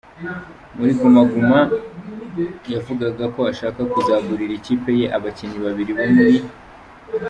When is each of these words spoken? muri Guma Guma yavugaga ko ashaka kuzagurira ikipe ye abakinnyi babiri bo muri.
muri 0.77 0.91
Guma 0.99 1.21
Guma 1.31 1.59
yavugaga 2.73 3.23
ko 3.35 3.41
ashaka 3.51 3.79
kuzagurira 3.91 4.53
ikipe 4.55 4.89
ye 4.99 5.05
abakinnyi 5.17 5.59
babiri 5.65 5.91
bo 5.97 6.05
muri. 6.15 6.37